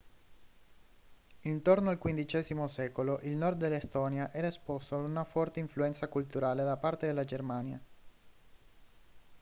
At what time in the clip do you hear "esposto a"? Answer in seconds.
4.47-4.97